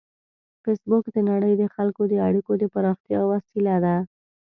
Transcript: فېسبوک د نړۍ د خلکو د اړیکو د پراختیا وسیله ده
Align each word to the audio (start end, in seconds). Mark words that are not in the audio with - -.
فېسبوک 0.63 1.05
د 1.15 1.17
نړۍ 1.29 1.53
د 1.57 1.63
خلکو 1.75 2.01
د 2.11 2.13
اړیکو 2.27 2.51
د 2.61 2.63
پراختیا 2.73 3.19
وسیله 3.31 3.75
ده 3.85 3.95